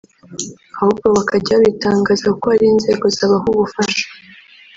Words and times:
ahubwo 0.75 1.05
bakajya 1.15 1.53
babitangaza 1.57 2.25
kuko 2.33 2.45
hari 2.53 2.65
inzego 2.73 3.05
zabaha 3.17 3.47
ubufasha 3.53 4.05